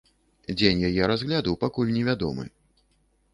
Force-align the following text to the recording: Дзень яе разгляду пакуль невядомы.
Дзень 0.61 0.81
яе 0.89 1.03
разгляду 1.11 1.53
пакуль 1.65 1.93
невядомы. 1.99 2.49